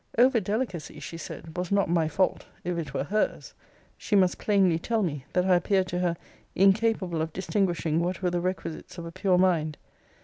Over 0.17 0.39
delicacy, 0.39 0.99
she 0.99 1.15
said, 1.17 1.55
was 1.55 1.71
not 1.71 1.87
my 1.87 2.07
fault, 2.07 2.47
if 2.63 2.75
it 2.75 2.91
were 2.91 3.03
her's. 3.03 3.53
She 3.99 4.15
must 4.15 4.39
plainly 4.39 4.79
tell 4.79 5.03
me, 5.03 5.25
that 5.33 5.45
I 5.45 5.53
appeared 5.55 5.85
to 5.89 5.99
her 5.99 6.17
incapable 6.55 7.21
of 7.21 7.33
distinguishing 7.33 7.99
what 7.99 8.23
were 8.23 8.31
the 8.31 8.41
requisites 8.41 8.97
of 8.97 9.05
a 9.05 9.11
pure 9.11 9.37
mind. 9.37 9.77